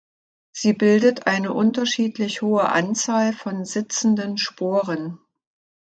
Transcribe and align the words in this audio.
Sie 0.51 0.73
bildet 0.73 1.27
eine 1.27 1.53
unterschiedlich 1.53 2.41
hohe 2.41 2.67
Anzahl 2.69 3.33
von 3.33 3.65
sitzenden 3.65 4.35
Sporen. 4.39 5.19